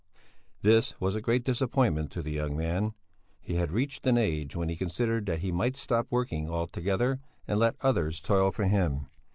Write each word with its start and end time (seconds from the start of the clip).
This 0.63 0.99
was 0.99 1.13
a 1.13 1.21
great 1.21 1.43
disappointment 1.43 2.09
to 2.13 2.23
the 2.23 2.31
young 2.31 2.57
man; 2.57 2.93
he 3.39 3.57
had 3.57 3.71
reached 3.71 4.07
an 4.07 4.17
age 4.17 4.55
when 4.55 4.67
he 4.67 4.75
considered 4.75 5.27
that 5.27 5.41
he 5.41 5.51
might 5.51 5.75
stop 5.75 6.07
working 6.09 6.49
altogether 6.49 7.19
and 7.47 7.59
let 7.59 7.75
others 7.81 8.19
toil 8.19 8.49
for 8.49 8.63
him. 8.65 9.09